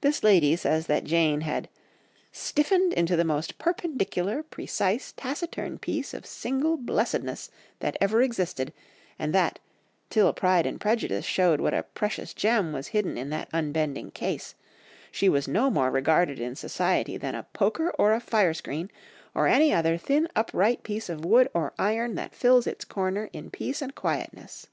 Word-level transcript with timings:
This 0.00 0.22
lady 0.22 0.54
says 0.54 0.86
that 0.86 1.02
Jane 1.02 1.40
had 1.40 1.68
"stiffened 2.30 2.92
into 2.92 3.16
the 3.16 3.24
most 3.24 3.58
perpendicular, 3.58 4.44
precise, 4.44 5.10
taciturn 5.10 5.76
piece 5.80 6.14
of 6.14 6.24
single 6.24 6.76
blessedness 6.76 7.50
that 7.80 7.96
ever 8.00 8.22
existed, 8.22 8.72
and 9.18 9.34
that, 9.34 9.58
till 10.08 10.32
Pride 10.32 10.66
and 10.66 10.80
Prejudice 10.80 11.24
showed 11.24 11.60
what 11.60 11.74
a 11.74 11.82
precious 11.82 12.32
gem 12.32 12.72
was 12.72 12.86
hidden 12.94 13.18
in 13.18 13.30
that 13.30 13.48
unbending 13.52 14.12
case, 14.12 14.54
she 15.10 15.28
was 15.28 15.48
no 15.48 15.68
more 15.68 15.90
regarded 15.90 16.38
in 16.38 16.54
society 16.54 17.16
than 17.16 17.34
a 17.34 17.48
poker 17.52 17.90
or 17.98 18.12
a 18.12 18.20
fire 18.20 18.54
screen 18.54 18.88
or 19.34 19.48
any 19.48 19.74
other 19.74 19.96
thin 19.98 20.28
upright 20.36 20.84
piece 20.84 21.08
of 21.08 21.24
wood 21.24 21.50
or 21.52 21.72
iron 21.76 22.14
that 22.14 22.36
fills 22.36 22.68
its 22.68 22.84
corner 22.84 23.28
in 23.32 23.50
peace 23.50 23.82
and 23.82 23.96
quietness. 23.96 24.68